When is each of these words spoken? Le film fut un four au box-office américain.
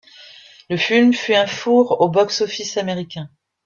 Le 0.71 0.77
film 0.77 1.13
fut 1.13 1.35
un 1.35 1.45
four 1.45 2.01
au 2.01 2.09
box-office 2.09 2.77
américain. 2.77 3.29